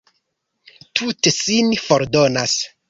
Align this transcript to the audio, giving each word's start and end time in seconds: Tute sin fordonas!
Tute 1.01 1.35
sin 1.37 1.73
fordonas! 1.87 2.61